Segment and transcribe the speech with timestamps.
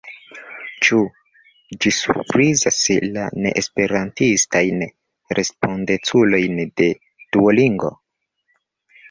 [0.85, 1.01] Ĉu
[1.83, 2.79] ĝi surprizis
[3.17, 4.81] la neesperantistajn
[5.41, 6.91] respondeculojn de
[7.37, 7.95] Duolingo?